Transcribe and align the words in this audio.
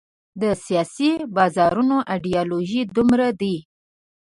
د 0.41 0.43
سیاسي 0.65 1.11
بازارونو 1.35 1.97
ایډیالوژۍ 2.11 2.81
دومره 2.97 3.27
دي. 3.41 3.55